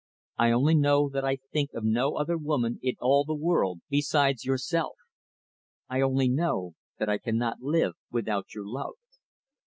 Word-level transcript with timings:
"I 0.39 0.49
only 0.49 0.73
know 0.73 1.09
that 1.09 1.23
I 1.23 1.35
think 1.35 1.73
of 1.75 1.83
no 1.83 2.15
other 2.15 2.35
woman 2.35 2.79
in 2.81 2.95
all 2.99 3.23
the 3.23 3.35
world 3.35 3.81
besides 3.87 4.43
yourself. 4.43 4.95
I 5.89 6.01
only 6.01 6.27
know 6.27 6.73
that 6.97 7.07
I 7.07 7.19
cannot 7.19 7.59
live 7.61 7.93
without 8.09 8.55
your 8.55 8.65
love." 8.65 8.95